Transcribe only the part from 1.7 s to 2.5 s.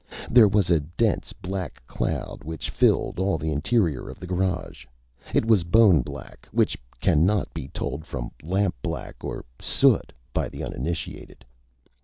cloud